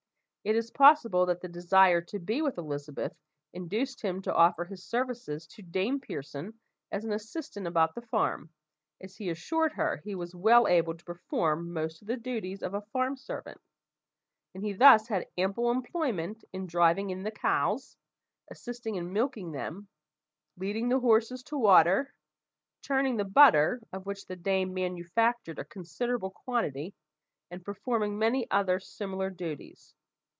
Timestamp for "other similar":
28.49-29.29